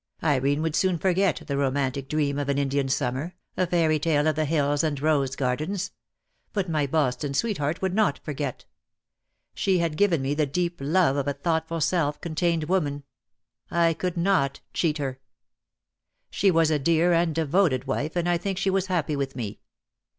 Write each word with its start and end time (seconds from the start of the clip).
Irene 0.23 0.63
would 0.63 0.75
soon 0.75 0.97
forget 0.97 1.43
the 1.45 1.55
romantic 1.57 2.09
dream 2.09 2.39
of 2.39 2.49
an 2.49 2.57
Indian 2.57 2.89
summer, 2.89 3.35
a 3.55 3.67
fairy 3.67 3.99
tale 3.99 4.25
of 4.25 4.35
the 4.35 4.45
hills 4.45 4.83
and 4.83 4.99
rose 4.99 5.35
gardens; 5.35 5.91
but 6.53 6.67
my 6.67 6.87
Boston 6.87 7.35
sweetheart 7.35 7.83
would 7.83 7.93
not 7.93 8.17
forget. 8.23 8.65
She 9.53 9.77
had 9.77 9.97
given 9.97 10.23
me 10.23 10.33
the 10.33 10.47
deep 10.47 10.77
love 10.79 11.17
of 11.17 11.27
a 11.27 11.33
thoughtful 11.33 11.81
self 11.81 12.19
contained 12.19 12.63
woman. 12.63 13.03
I 13.69 13.93
could 13.93 14.17
not 14.17 14.59
cheat 14.73 14.97
her. 14.97 15.19
"She 16.31 16.49
was 16.49 16.71
a 16.71 16.79
dear 16.79 17.13
and 17.13 17.35
devoted 17.35 17.85
wife, 17.85 18.15
and 18.15 18.27
I 18.27 18.39
think 18.39 18.57
she 18.57 18.71
was 18.71 18.87
happy 18.87 19.15
with 19.15 19.35
me. 19.35 19.59